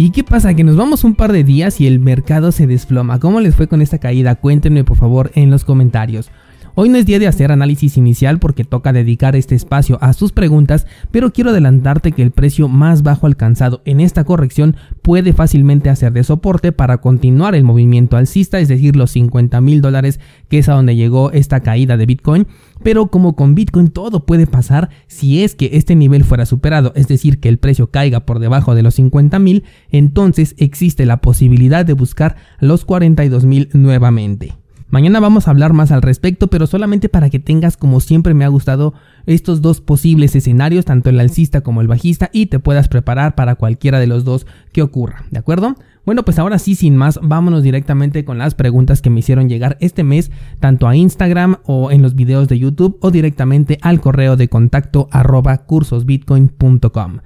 [0.00, 0.54] ¿Y qué pasa?
[0.54, 3.20] Que nos vamos un par de días y el mercado se desploma.
[3.20, 4.34] ¿Cómo les fue con esta caída?
[4.34, 6.30] Cuéntenme por favor en los comentarios.
[6.76, 10.30] Hoy no es día de hacer análisis inicial porque toca dedicar este espacio a sus
[10.30, 15.90] preguntas, pero quiero adelantarte que el precio más bajo alcanzado en esta corrección puede fácilmente
[15.90, 20.58] hacer de soporte para continuar el movimiento alcista, es decir, los 50 mil dólares que
[20.58, 22.46] es a donde llegó esta caída de Bitcoin.
[22.82, 27.08] Pero como con Bitcoin todo puede pasar, si es que este nivel fuera superado, es
[27.08, 31.84] decir, que el precio caiga por debajo de los 50 mil, entonces existe la posibilidad
[31.84, 34.59] de buscar los 42 mil nuevamente.
[34.90, 38.44] Mañana vamos a hablar más al respecto, pero solamente para que tengas, como siempre me
[38.44, 38.92] ha gustado,
[39.24, 43.54] estos dos posibles escenarios, tanto el alcista como el bajista, y te puedas preparar para
[43.54, 45.76] cualquiera de los dos que ocurra, ¿de acuerdo?
[46.04, 49.76] Bueno, pues ahora sí, sin más, vámonos directamente con las preguntas que me hicieron llegar
[49.80, 54.36] este mes, tanto a Instagram o en los videos de YouTube o directamente al correo
[54.36, 57.18] de contacto arroba cursosbitcoin.com.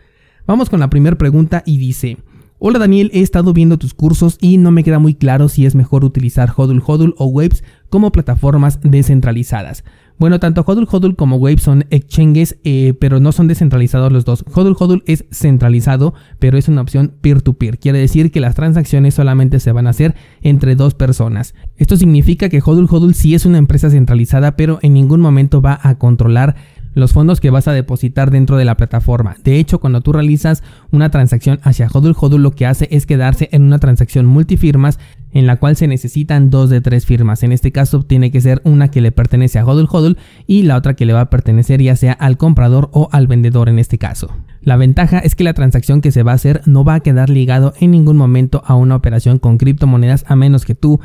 [0.47, 2.19] Vamos con la primera pregunta y dice...
[2.67, 5.75] Hola Daniel, he estado viendo tus cursos y no me queda muy claro si es
[5.75, 9.85] mejor utilizar Hodl Hodl o Waves como plataformas descentralizadas.
[10.17, 14.47] Bueno, tanto Hodl Hodl como Waves son exchanges, eh, pero no son descentralizados los dos.
[14.55, 17.79] Hodl Hodl es centralizado, pero es una opción peer-to-peer.
[17.79, 21.55] Quiere decir que las transacciones solamente se van a hacer entre dos personas.
[21.77, 25.81] Esto significa que Hodl Hodl sí es una empresa centralizada, pero en ningún momento va
[25.83, 26.57] a controlar
[26.95, 29.37] los fondos que vas a depositar dentro de la plataforma.
[29.45, 33.49] De hecho, cuando tú realizas una transacción hacia Hodul, Hodul lo que hace es quedarse
[33.53, 34.99] en una transacción multifirmas
[35.33, 37.43] en la cual se necesitan dos de tres firmas.
[37.43, 40.17] En este caso tiene que ser una que le pertenece a Hodul Hodul
[40.47, 43.69] y la otra que le va a pertenecer ya sea al comprador o al vendedor
[43.69, 44.31] en este caso.
[44.63, 47.31] La ventaja es que la transacción que se va a hacer no va a quedar
[47.31, 51.01] ligado en ningún momento a una operación con criptomonedas a menos que tú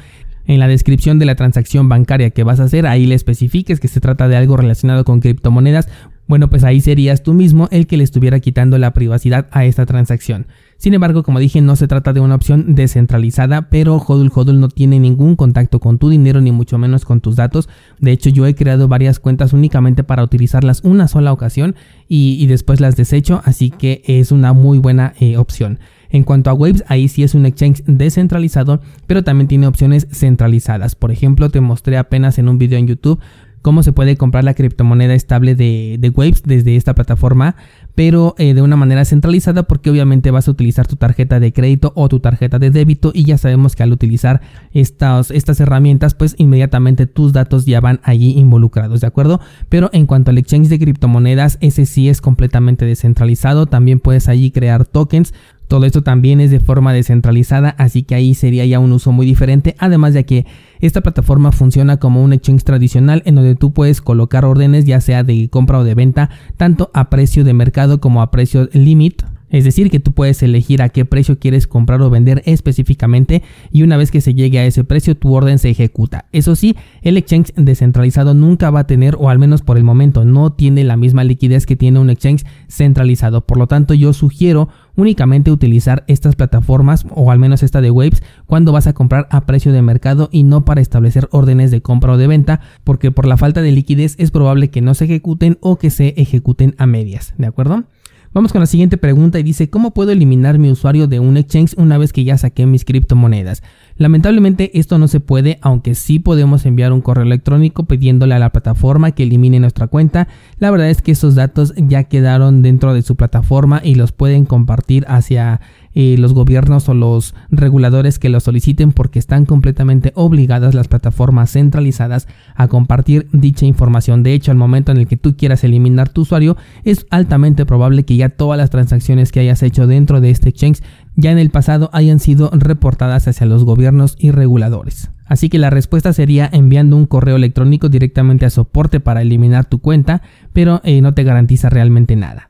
[0.49, 3.87] en la descripción de la transacción bancaria que vas a hacer, ahí le especifiques que
[3.87, 5.87] se trata de algo relacionado con criptomonedas,
[6.27, 9.85] bueno, pues ahí serías tú mismo el que le estuviera quitando la privacidad a esta
[9.85, 10.47] transacción.
[10.79, 14.69] Sin embargo, como dije, no se trata de una opción descentralizada, pero Hodul Hodul no
[14.69, 17.67] tiene ningún contacto con tu dinero ni mucho menos con tus datos.
[17.99, 21.75] De hecho, yo he creado varias cuentas únicamente para utilizarlas una sola ocasión
[22.07, 25.79] y, después las desecho, así que es una muy buena eh, opción.
[26.11, 30.95] En cuanto a Waves, ahí sí es un exchange descentralizado, pero también tiene opciones centralizadas.
[30.95, 33.19] Por ejemplo, te mostré apenas en un video en YouTube
[33.61, 37.55] cómo se puede comprar la criptomoneda estable de, Waves desde esta plataforma,
[37.95, 41.91] pero eh, de una manera centralizada porque obviamente vas a utilizar tu tarjeta de crédito
[41.95, 44.41] o tu tarjeta de débito y ya sabemos que al utilizar
[44.73, 49.39] estas, estas herramientas pues inmediatamente tus datos ya van allí involucrados, ¿de acuerdo?
[49.69, 54.51] Pero en cuanto al exchange de criptomonedas, ese sí es completamente descentralizado, también puedes allí
[54.51, 55.33] crear tokens
[55.69, 59.25] todo esto también es de forma descentralizada, así que ahí sería ya un uso muy
[59.25, 60.47] diferente, además de que
[60.81, 65.23] esta plataforma funciona como un exchange tradicional en donde tú puedes colocar órdenes ya sea
[65.23, 69.63] de compra o de venta, tanto a precio de mercado como a precio limit es
[69.63, 73.41] decir, que tú puedes elegir a qué precio quieres comprar o vender específicamente
[73.71, 76.25] y una vez que se llegue a ese precio tu orden se ejecuta.
[76.31, 80.23] Eso sí, el exchange descentralizado nunca va a tener, o al menos por el momento,
[80.23, 83.45] no tiene la misma liquidez que tiene un exchange centralizado.
[83.45, 88.23] Por lo tanto, yo sugiero únicamente utilizar estas plataformas o al menos esta de Waves
[88.45, 92.13] cuando vas a comprar a precio de mercado y no para establecer órdenes de compra
[92.13, 95.57] o de venta porque por la falta de liquidez es probable que no se ejecuten
[95.61, 97.85] o que se ejecuten a medias, ¿de acuerdo?
[98.31, 101.73] Vamos con la siguiente pregunta y dice, ¿cómo puedo eliminar mi usuario de un exchange
[101.77, 103.63] una vez que ya saqué mis criptomonedas?
[103.97, 108.51] Lamentablemente esto no se puede, aunque sí podemos enviar un correo electrónico pidiéndole a la
[108.51, 110.27] plataforma que elimine nuestra cuenta.
[110.59, 114.45] La verdad es que esos datos ya quedaron dentro de su plataforma y los pueden
[114.45, 115.59] compartir hacia
[115.93, 122.27] los gobiernos o los reguladores que lo soliciten porque están completamente obligadas las plataformas centralizadas
[122.55, 124.23] a compartir dicha información.
[124.23, 128.03] De hecho, al momento en el que tú quieras eliminar tu usuario, es altamente probable
[128.03, 130.81] que ya todas las transacciones que hayas hecho dentro de este exchange
[131.15, 135.11] ya en el pasado hayan sido reportadas hacia los gobiernos y reguladores.
[135.25, 139.79] Así que la respuesta sería enviando un correo electrónico directamente a soporte para eliminar tu
[139.79, 140.21] cuenta,
[140.53, 142.48] pero eh, no te garantiza realmente nada.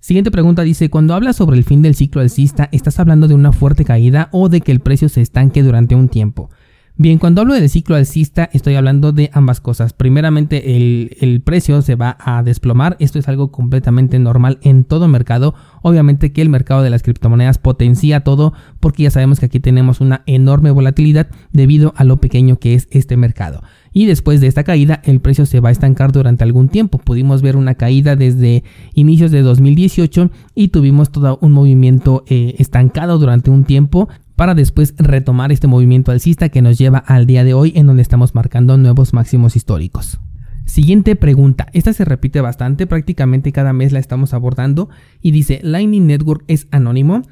[0.00, 3.52] Siguiente pregunta dice, cuando hablas sobre el fin del ciclo alcista, ¿estás hablando de una
[3.52, 6.48] fuerte caída o de que el precio se estanque durante un tiempo?
[6.96, 9.92] Bien, cuando hablo del ciclo alcista estoy hablando de ambas cosas.
[9.92, 12.96] Primeramente el, precio se va a desplomar.
[12.98, 15.54] Esto es algo completamente normal en todo mercado.
[15.82, 20.02] Obviamente que el mercado de las criptomonedas potencia todo porque ya sabemos que aquí tenemos
[20.02, 23.62] una enorme volatilidad debido a lo pequeño que es este mercado.
[23.92, 26.98] Y después de esta caída el precio se va a estancar durante algún tiempo.
[26.98, 28.62] Pudimos ver una caída desde
[28.94, 34.94] inicios de 2018 y tuvimos todo un movimiento eh, estancado durante un tiempo para después
[34.96, 38.78] retomar este movimiento alcista que nos lleva al día de hoy en donde estamos marcando
[38.78, 40.18] nuevos máximos históricos.
[40.64, 44.88] Siguiente pregunta, esta se repite bastante, prácticamente cada mes la estamos abordando
[45.20, 47.22] y dice, Lightning Network es anónimo.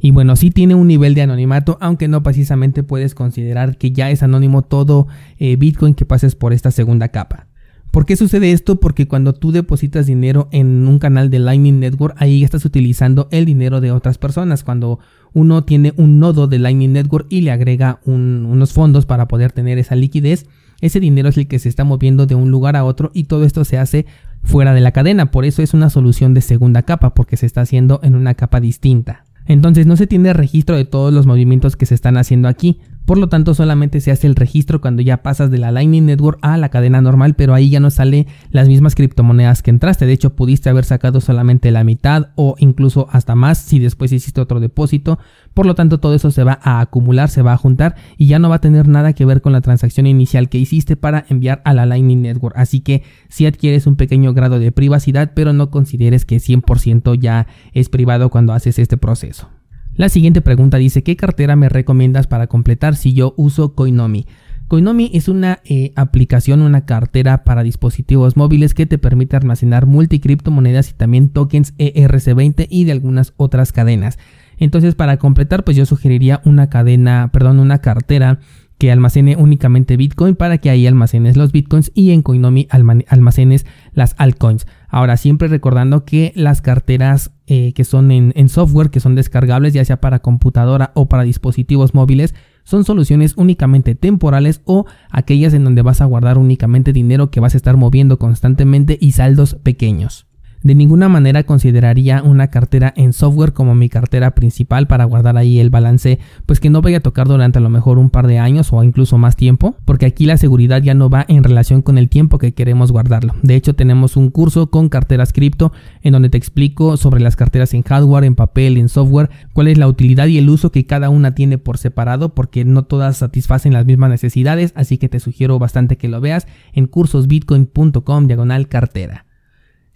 [0.00, 4.10] Y bueno, sí tiene un nivel de anonimato, aunque no precisamente puedes considerar que ya
[4.10, 5.06] es anónimo todo
[5.38, 7.46] eh, Bitcoin que pases por esta segunda capa.
[7.90, 8.78] ¿Por qué sucede esto?
[8.78, 13.44] Porque cuando tú depositas dinero en un canal de Lightning Network, ahí estás utilizando el
[13.44, 14.62] dinero de otras personas.
[14.62, 15.00] Cuando
[15.32, 19.76] uno tiene un nodo de Lightning Network y le agrega unos fondos para poder tener
[19.78, 20.46] esa liquidez,
[20.80, 23.44] ese dinero es el que se está moviendo de un lugar a otro y todo
[23.44, 24.06] esto se hace
[24.44, 25.32] fuera de la cadena.
[25.32, 28.60] Por eso es una solución de segunda capa, porque se está haciendo en una capa
[28.60, 29.24] distinta.
[29.50, 32.78] Entonces no se tiene registro de todos los movimientos que se están haciendo aquí.
[33.10, 36.38] Por lo tanto, solamente se hace el registro cuando ya pasas de la Lightning Network
[36.42, 40.06] a la cadena normal, pero ahí ya no sale las mismas criptomonedas que entraste.
[40.06, 44.40] De hecho, pudiste haber sacado solamente la mitad o incluso hasta más si después hiciste
[44.40, 45.18] otro depósito.
[45.54, 48.38] Por lo tanto, todo eso se va a acumular, se va a juntar y ya
[48.38, 51.62] no va a tener nada que ver con la transacción inicial que hiciste para enviar
[51.64, 52.56] a la Lightning Network.
[52.56, 57.48] Así que si adquieres un pequeño grado de privacidad, pero no consideres que 100% ya
[57.72, 59.48] es privado cuando haces este proceso.
[59.94, 64.26] La siguiente pregunta dice, ¿qué cartera me recomiendas para completar si yo uso Coinomi?
[64.70, 70.90] Coinomi es una eh, aplicación, una cartera para dispositivos móviles que te permite almacenar multicriptomonedas
[70.90, 74.16] y también tokens ERC20 y de algunas otras cadenas.
[74.58, 78.38] Entonces, para completar, pues yo sugeriría una cadena, perdón, una cartera
[78.78, 84.14] que almacene únicamente Bitcoin para que ahí almacenes los Bitcoins y en Coinomi almacenes las
[84.18, 84.66] altcoins.
[84.90, 89.84] Ahora, siempre recordando que las carteras eh, que son en, software, que son descargables ya
[89.84, 92.34] sea para computadora o para dispositivos móviles,
[92.64, 97.54] son soluciones únicamente temporales o aquellas en donde vas a guardar únicamente dinero que vas
[97.54, 100.29] a estar moviendo constantemente y saldos pequeños.
[100.62, 105.58] De ninguna manera consideraría una cartera en software como mi cartera principal para guardar ahí
[105.58, 108.38] el balance, pues que no vaya a tocar durante a lo mejor un par de
[108.38, 111.96] años o incluso más tiempo, porque aquí la seguridad ya no va en relación con
[111.96, 113.34] el tiempo que queremos guardarlo.
[113.42, 115.72] De hecho, tenemos un curso con carteras cripto
[116.02, 119.78] en donde te explico sobre las carteras en hardware, en papel, en software, cuál es
[119.78, 123.72] la utilidad y el uso que cada una tiene por separado, porque no todas satisfacen
[123.72, 129.29] las mismas necesidades, así que te sugiero bastante que lo veas en cursosbitcoin.com diagonal cartera.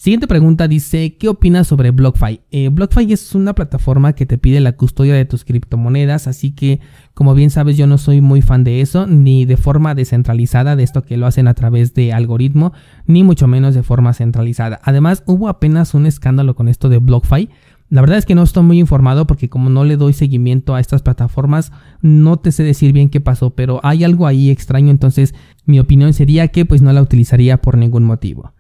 [0.05, 2.43] Siguiente pregunta dice, ¿qué opinas sobre BlockFi?
[2.51, 6.81] Eh, BlockFi es una plataforma que te pide la custodia de tus criptomonedas, así que
[7.15, 10.83] como bien sabes yo no soy muy fan de eso, ni de forma descentralizada, de
[10.83, 12.75] esto que lo hacen a través de algoritmo,
[13.07, 14.79] ni mucho menos de forma centralizada.
[14.83, 17.49] Además hubo apenas un escándalo con esto de BlockFi.
[17.89, 20.81] La verdad es que no estoy muy informado porque como no le doy seguimiento a
[20.81, 21.73] estas plataformas,
[22.03, 25.35] no te sé decir bien qué pasó, pero hay algo ahí extraño, entonces
[25.65, 28.53] mi opinión sería que pues no la utilizaría por ningún motivo.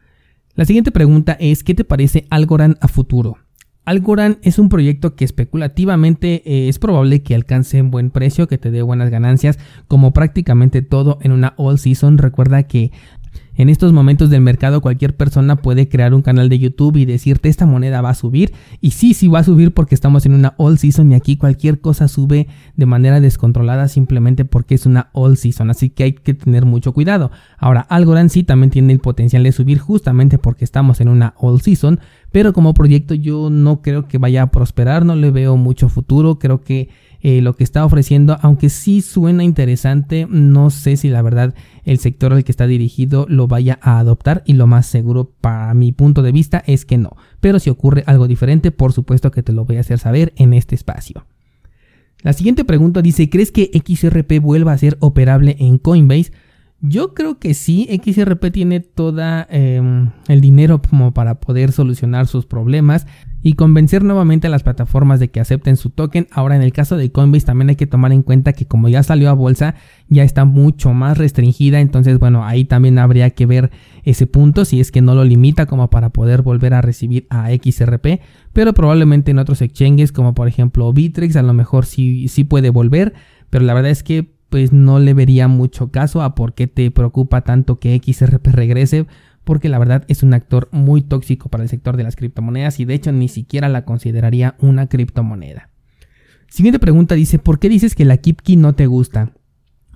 [0.56, 3.38] La siguiente pregunta es, ¿qué te parece Algorand a futuro?
[3.84, 8.56] Algorand es un proyecto que especulativamente eh, es probable que alcance un buen precio, que
[8.56, 9.58] te dé buenas ganancias,
[9.88, 12.18] como prácticamente todo en una all season.
[12.18, 12.92] Recuerda que
[13.56, 17.48] en estos momentos del mercado cualquier persona puede crear un canal de YouTube y decirte
[17.48, 18.52] esta moneda va a subir.
[18.80, 21.80] Y sí, sí va a subir porque estamos en una all season y aquí cualquier
[21.80, 25.70] cosa sube de manera descontrolada simplemente porque es una all season.
[25.70, 27.30] Así que hay que tener mucho cuidado.
[27.58, 31.60] Ahora, Algorand sí también tiene el potencial de subir justamente porque estamos en una all
[31.60, 32.00] season.
[32.32, 36.40] Pero como proyecto yo no creo que vaya a prosperar, no le veo mucho futuro.
[36.40, 36.88] Creo que
[37.26, 41.54] eh, lo que está ofreciendo, aunque sí suena interesante, no sé si la verdad
[41.84, 45.72] el sector al que está dirigido lo vaya a adoptar y lo más seguro para
[45.72, 47.16] mi punto de vista es que no.
[47.40, 50.52] Pero si ocurre algo diferente, por supuesto que te lo voy a hacer saber en
[50.52, 51.24] este espacio.
[52.20, 56.30] La siguiente pregunta dice, ¿crees que XRP vuelva a ser operable en Coinbase?
[56.86, 62.44] Yo creo que sí, XRP tiene toda em, el dinero como para poder solucionar sus
[62.44, 63.06] problemas
[63.42, 66.26] y convencer nuevamente a las plataformas de que acepten su token.
[66.30, 69.02] Ahora en el caso de Coinbase también hay que tomar en cuenta que como ya
[69.02, 69.76] salió a bolsa
[70.10, 73.70] ya está mucho más restringida, entonces bueno, ahí también habría que ver
[74.02, 77.48] ese punto si es que no lo limita como para poder volver a recibir a
[77.48, 78.20] XRP,
[78.52, 82.68] pero probablemente en otros exchanges como por ejemplo Bittrex a lo mejor sí, sí puede
[82.68, 83.14] volver,
[83.48, 86.88] pero la verdad es que pues no le vería mucho caso a por qué te
[86.92, 89.04] preocupa tanto que XRP regrese,
[89.42, 92.84] porque la verdad es un actor muy tóxico para el sector de las criptomonedas y
[92.84, 95.70] de hecho ni siquiera la consideraría una criptomoneda.
[96.48, 99.32] Siguiente pregunta dice, ¿por qué dices que la KeepKey no te gusta?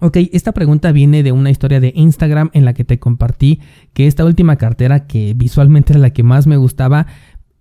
[0.01, 3.61] Ok, esta pregunta viene de una historia de Instagram en la que te compartí
[3.93, 7.07] que esta última cartera, que visualmente era la que más me gustaba,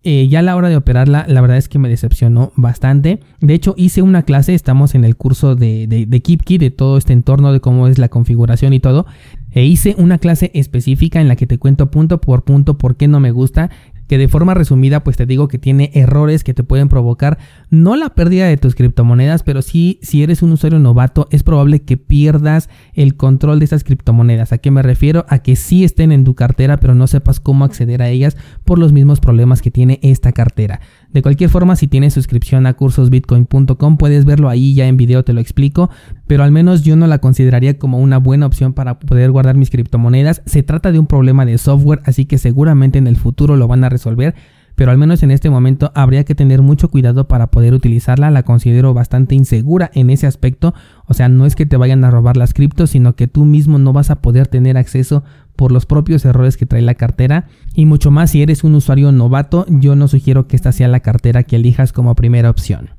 [0.09, 3.19] eh, ya a la hora de operarla, la verdad es que me decepcionó bastante.
[3.41, 6.97] De hecho, hice una clase, estamos en el curso de, de, de KeepKey, de todo
[6.97, 9.05] este entorno, de cómo es la configuración y todo.
[9.51, 13.09] E hice una clase específica en la que te cuento punto por punto por qué
[13.09, 13.69] no me gusta
[14.07, 17.37] que de forma resumida pues te digo que tiene errores que te pueden provocar
[17.69, 21.81] no la pérdida de tus criptomonedas, pero sí si eres un usuario novato es probable
[21.81, 24.53] que pierdas el control de esas criptomonedas.
[24.53, 25.25] ¿A qué me refiero?
[25.29, 28.79] A que sí estén en tu cartera, pero no sepas cómo acceder a ellas por
[28.79, 30.79] los mismos problemas que tiene esta cartera.
[31.13, 35.33] De cualquier forma, si tienes suscripción a cursosbitcoin.com, puedes verlo ahí, ya en video te
[35.33, 35.89] lo explico,
[36.27, 39.69] pero al menos yo no la consideraría como una buena opción para poder guardar mis
[39.69, 40.41] criptomonedas.
[40.45, 43.83] Se trata de un problema de software, así que seguramente en el futuro lo van
[43.83, 44.35] a resolver,
[44.75, 48.29] pero al menos en este momento habría que tener mucho cuidado para poder utilizarla.
[48.29, 50.75] La considero bastante insegura en ese aspecto,
[51.07, 53.79] o sea, no es que te vayan a robar las criptos, sino que tú mismo
[53.79, 55.23] no vas a poder tener acceso
[55.57, 59.11] por los propios errores que trae la cartera y mucho más si eres un usuario
[59.11, 62.91] novato, yo no sugiero que esta sea la cartera que elijas como primera opción.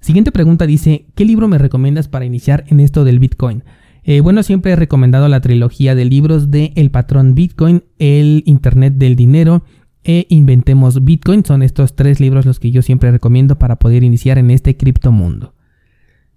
[0.00, 3.64] Siguiente pregunta dice, ¿qué libro me recomiendas para iniciar en esto del Bitcoin?
[4.02, 8.94] Eh, bueno, siempre he recomendado la trilogía de libros de El patrón Bitcoin, El Internet
[8.96, 9.64] del Dinero
[10.02, 11.42] e Inventemos Bitcoin.
[11.44, 15.54] Son estos tres libros los que yo siempre recomiendo para poder iniciar en este criptomundo.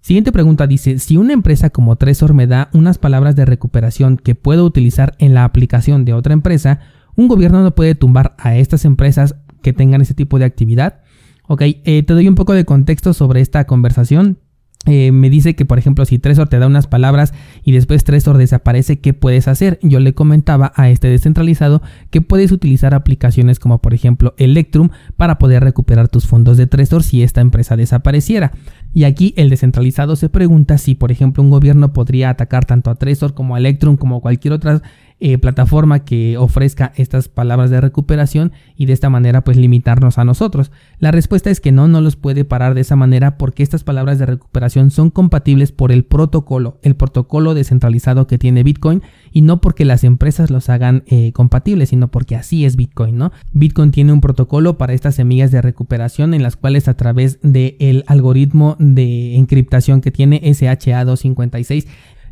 [0.08, 4.34] Siguiente pregunta dice, si una empresa como Tresor me da unas palabras de recuperación que
[4.34, 6.80] puedo utilizar en la aplicación de otra empresa,
[7.14, 11.02] un gobierno no puede tumbar a estas empresas que tengan ese tipo de actividad.
[11.46, 14.38] Ok, eh, te doy un poco de contexto sobre esta conversación.
[14.86, 18.38] Eh, me dice que, por ejemplo, si Tresor te da unas palabras y después Tresor
[18.38, 19.78] desaparece, ¿qué puedes hacer?
[19.82, 25.38] Yo le comentaba a este descentralizado que puedes utilizar aplicaciones como, por ejemplo, Electrum para
[25.38, 28.52] poder recuperar tus fondos de Tresor si esta empresa desapareciera.
[28.94, 32.94] Y aquí el descentralizado se pregunta si, por ejemplo, un gobierno podría atacar tanto a
[32.94, 34.80] Trezor como a Electrum como cualquier otra
[35.20, 40.24] eh, plataforma que ofrezca estas palabras de recuperación y de esta manera pues limitarnos a
[40.24, 40.70] nosotros.
[41.00, 44.18] La respuesta es que no, no los puede parar de esa manera porque estas palabras
[44.20, 49.60] de recuperación son compatibles por el protocolo, el protocolo descentralizado que tiene Bitcoin y no
[49.60, 53.32] porque las empresas los hagan eh, compatibles, sino porque así es Bitcoin, ¿no?
[53.52, 58.04] Bitcoin tiene un protocolo para estas semillas de recuperación en las cuales a través del
[58.06, 61.86] algoritmo de encriptación que tiene SHA-256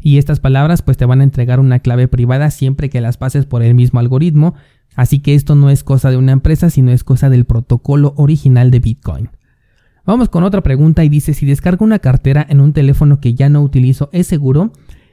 [0.06, 3.44] y estas palabras pues te van a entregar una clave privada siempre que las pases
[3.44, 4.54] por el mismo algoritmo,
[4.94, 8.70] así que esto no es cosa de una empresa, sino es cosa del protocolo original
[8.70, 9.30] de Bitcoin.
[10.04, 13.48] Vamos con otra pregunta y dice si descargo una cartera en un teléfono que ya
[13.48, 14.70] no utilizo, ¿es seguro?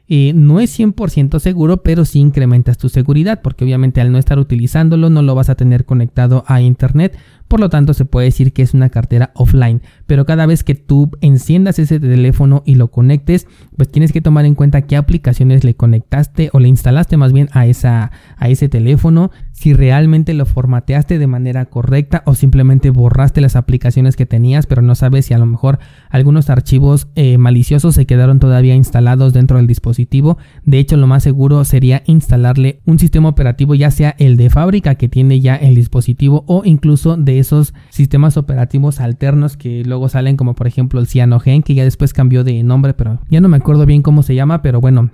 [0.08, 5.10] No es 100% seguro, pero sí incrementas tu seguridad, porque obviamente al no estar utilizándolo
[5.10, 7.18] no lo vas a tener conectado a internet,
[7.48, 10.76] por lo tanto se puede decir que es una cartera offline, pero cada vez que
[10.76, 15.64] tú enciendas ese teléfono y lo conectes, pues tienes que tomar en cuenta qué aplicaciones
[15.64, 20.46] le conectaste o le instalaste más bien a, esa, a ese teléfono, si realmente lo
[20.46, 25.34] formateaste de manera correcta o simplemente borraste las aplicaciones que tenías, pero no sabes si
[25.34, 25.80] a lo mejor
[26.10, 30.38] algunos archivos eh, maliciosos se quedaron todavía instalados dentro del dispositivo.
[30.66, 34.96] De hecho, lo más seguro sería instalarle un sistema operativo, ya sea el de fábrica
[34.96, 40.36] que tiene ya el dispositivo o incluso de esos sistemas operativos alternos que luego salen
[40.36, 43.58] como por ejemplo el Cyanogen que ya después cambió de nombre pero ya no me
[43.58, 45.12] acuerdo bien cómo se llama pero bueno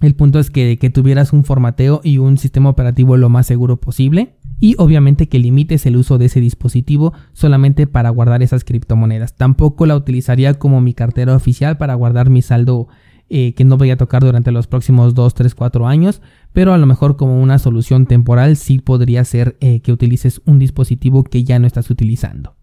[0.00, 3.78] el punto es que, que tuvieras un formateo y un sistema operativo lo más seguro
[3.78, 9.34] posible y obviamente que limites el uso de ese dispositivo solamente para guardar esas criptomonedas.
[9.34, 12.88] Tampoco la utilizaría como mi cartera oficial para guardar mi saldo
[13.30, 16.20] eh, que no voy a tocar durante los próximos 2, 3, 4 años,
[16.52, 20.58] pero a lo mejor como una solución temporal sí podría ser eh, que utilices un
[20.58, 22.59] dispositivo que ya no estás utilizando.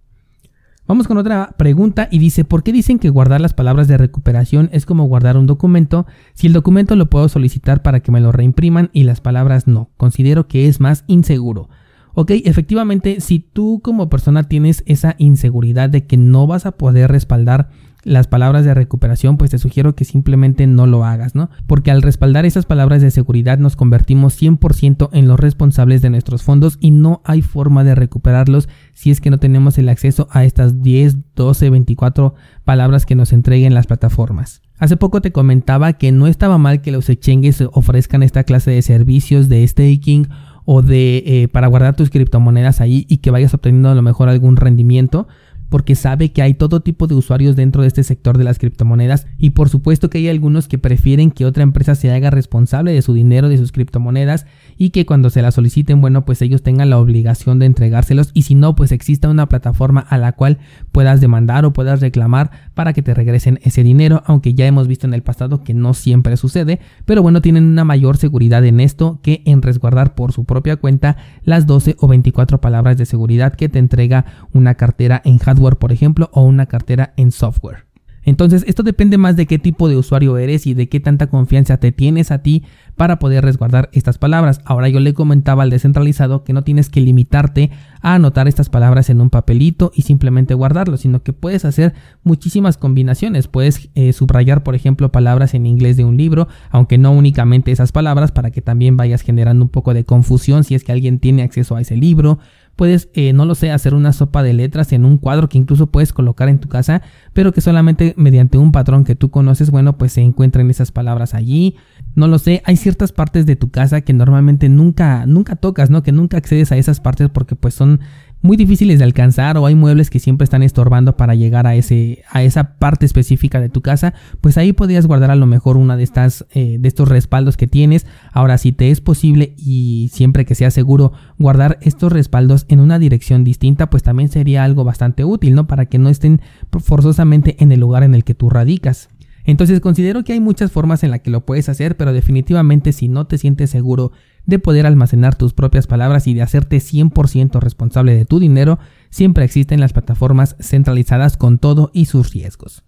[0.87, 4.69] Vamos con otra pregunta y dice, ¿por qué dicen que guardar las palabras de recuperación
[4.71, 8.31] es como guardar un documento si el documento lo puedo solicitar para que me lo
[8.31, 9.89] reimpriman y las palabras no?
[9.97, 11.67] Considero que es más inseguro.
[12.13, 17.11] Ok, efectivamente, si tú como persona tienes esa inseguridad de que no vas a poder
[17.11, 17.69] respaldar
[18.07, 21.49] las palabras de recuperación, pues te sugiero que simplemente no lo hagas, ¿no?
[21.67, 26.41] Porque al respaldar esas palabras de seguridad nos convertimos 100% en los responsables de nuestros
[26.41, 30.45] fondos y no hay forma de recuperarlos si es que no tenemos el acceso a
[30.45, 32.33] estas 10, 12, 24
[32.63, 34.61] palabras que nos entreguen las plataformas.
[34.79, 38.81] Hace poco te comentaba que no estaba mal que los exchanges ofrezcan esta clase de
[38.81, 40.29] servicios de staking
[40.65, 44.29] o de eh, para guardar tus criptomonedas ahí y que vayas obteniendo a lo mejor
[44.29, 45.27] algún rendimiento
[45.69, 49.27] porque sabe que hay todo tipo de usuarios dentro de este sector de las criptomonedas
[49.37, 53.01] y por supuesto que hay algunos que prefieren que otra empresa se haga responsable de
[53.01, 54.45] su dinero, de sus criptomonedas
[54.77, 58.43] y que cuando se las soliciten, bueno, pues ellos tengan la obligación de entregárselos y
[58.43, 60.59] si no, pues exista una plataforma a la cual
[60.91, 65.07] puedas demandar o puedas reclamar para que te regresen ese dinero, aunque ya hemos visto
[65.07, 69.19] en el pasado que no siempre sucede, pero bueno, tienen una mayor seguridad en esto
[69.21, 73.69] que en resguardar por su propia cuenta las 12 o 24 palabras de seguridad que
[73.69, 77.87] te entrega una cartera en hardware, por ejemplo, o una cartera en software.
[78.27, 81.77] Entonces, esto depende más de qué tipo de usuario eres y de qué tanta confianza
[81.77, 82.63] te tienes a ti
[82.97, 84.59] para poder resguardar estas palabras.
[84.65, 87.71] Ahora yo le comentaba al descentralizado que no tienes que limitarte
[88.01, 92.75] a anotar estas palabras en un papelito y simplemente guardarlo, sino que puedes hacer muchísimas
[92.75, 93.47] combinaciones.
[93.47, 97.93] Puedes eh, subrayar, por ejemplo, palabras en inglés de un libro, aunque no únicamente esas
[97.93, 101.43] palabras, para que también vayas generando un poco de confusión si es que alguien tiene
[101.43, 102.39] acceso a ese libro
[102.77, 105.87] puedes, eh, no lo sé, hacer una sopa de letras en un cuadro que incluso
[105.87, 107.01] puedes colocar en tu casa,
[107.33, 111.33] pero que solamente mediante un patrón que tú conoces, bueno, pues se encuentran esas palabras
[111.33, 111.75] allí.
[112.15, 116.03] No lo sé, hay ciertas partes de tu casa que normalmente nunca, nunca tocas, ¿no?
[116.03, 117.99] Que nunca accedes a esas partes porque pues son
[118.47, 122.23] muy difíciles de alcanzar o hay muebles que siempre están estorbando para llegar a, ese,
[122.31, 125.97] a esa parte específica de tu casa, pues ahí podrías guardar a lo mejor una
[125.97, 128.07] de estas eh, de estos respaldos que tienes.
[128.31, 132.97] Ahora, si te es posible y siempre que sea seguro guardar estos respaldos en una
[132.97, 135.67] dirección distinta, pues también sería algo bastante útil, ¿no?
[135.67, 139.09] Para que no estén forzosamente en el lugar en el que tú radicas.
[139.47, 143.07] Entonces considero que hay muchas formas en las que lo puedes hacer, pero definitivamente si
[143.07, 144.11] no te sientes seguro
[144.47, 148.79] de poder almacenar tus propias palabras y de hacerte 100% responsable de tu dinero,
[149.11, 152.83] siempre existen las plataformas centralizadas con todo y sus riesgos.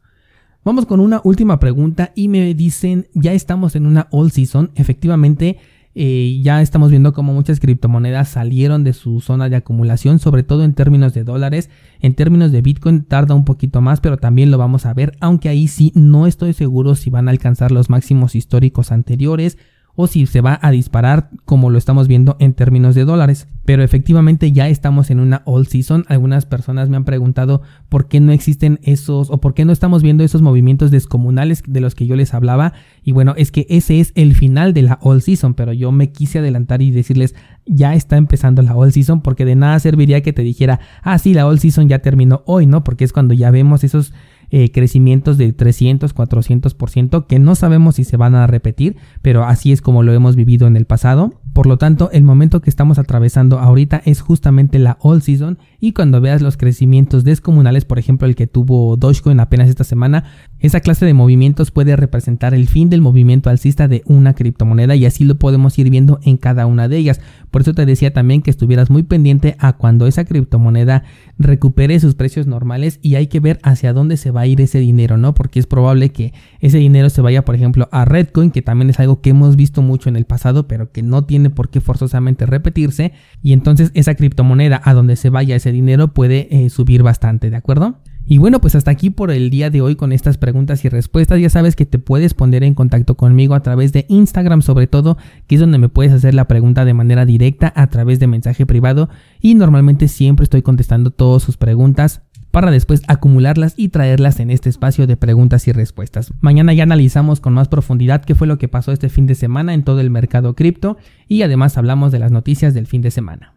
[0.66, 5.58] Vamos con una última pregunta y me dicen, ya estamos en una all season, efectivamente
[5.96, 10.64] eh, ya estamos viendo cómo muchas criptomonedas salieron de su zona de acumulación, sobre todo
[10.64, 11.70] en términos de dólares.
[12.00, 15.50] En términos de Bitcoin tarda un poquito más, pero también lo vamos a ver, aunque
[15.50, 19.58] ahí sí no estoy seguro si van a alcanzar los máximos históricos anteriores
[20.02, 23.50] o si se va a disparar como lo estamos viendo en términos de dólares.
[23.66, 26.06] Pero efectivamente ya estamos en una all season.
[26.08, 30.02] Algunas personas me han preguntado por qué no existen esos o por qué no estamos
[30.02, 32.72] viendo esos movimientos descomunales de los que yo les hablaba.
[33.04, 36.14] Y bueno, es que ese es el final de la all season, pero yo me
[36.14, 40.32] quise adelantar y decirles ya está empezando la all season porque de nada serviría que
[40.32, 42.86] te dijera, ah sí, la all season ya terminó hoy, ¿no?
[42.86, 44.14] Porque es cuando ya vemos esos
[44.52, 49.72] eh, crecimientos de 300, 400% que no sabemos si se van a repetir, pero así
[49.72, 51.34] es como lo hemos vivido en el pasado.
[51.54, 55.94] Por lo tanto, el momento que estamos atravesando ahorita es justamente la all season y
[55.94, 60.26] cuando veas los crecimientos descomunales, por ejemplo el que tuvo Dogecoin apenas esta semana,
[60.60, 65.06] esa clase de movimientos puede representar el fin del movimiento alcista de una criptomoneda y
[65.06, 67.22] así lo podemos ir viendo en cada una de ellas.
[67.52, 71.04] Por eso te decía también que estuvieras muy pendiente a cuando esa criptomoneda
[71.38, 74.80] recupere sus precios normales y hay que ver hacia dónde se va a ir ese
[74.80, 75.34] dinero, ¿no?
[75.34, 79.00] Porque es probable que ese dinero se vaya, por ejemplo, a Redcoin, que también es
[79.00, 82.46] algo que hemos visto mucho en el pasado, pero que no tiene por qué forzosamente
[82.46, 83.14] repetirse.
[83.42, 87.56] Y entonces esa criptomoneda a donde se vaya ese dinero puede eh, subir bastante, ¿de
[87.56, 88.00] acuerdo?
[88.32, 91.42] Y bueno, pues hasta aquí por el día de hoy con estas preguntas y respuestas.
[91.42, 95.18] Ya sabes que te puedes poner en contacto conmigo a través de Instagram sobre todo,
[95.48, 98.68] que es donde me puedes hacer la pregunta de manera directa a través de mensaje
[98.68, 99.10] privado
[99.42, 102.22] y normalmente siempre estoy contestando todas sus preguntas
[102.52, 106.34] para después acumularlas y traerlas en este espacio de preguntas y respuestas.
[106.42, 109.74] Mañana ya analizamos con más profundidad qué fue lo que pasó este fin de semana
[109.74, 113.54] en todo el mercado cripto y además hablamos de las noticias del fin de semana.